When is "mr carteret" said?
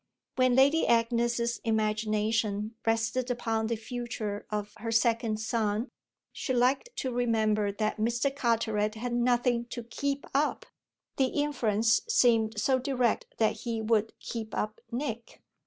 7.97-8.95